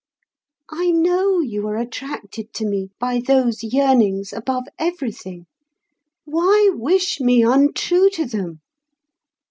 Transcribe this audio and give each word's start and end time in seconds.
I 0.71 0.89
know 0.89 1.41
you 1.41 1.67
are 1.67 1.77
attracted 1.77 2.53
to 2.55 2.65
me 2.65 2.89
by 2.99 3.19
those 3.21 3.61
yearnings 3.63 4.33
above 4.33 4.63
everything; 4.79 5.45
why 6.25 6.71
wish 6.73 7.19
me 7.19 7.43
untrue 7.43 8.09
to 8.13 8.25
them? 8.25 8.61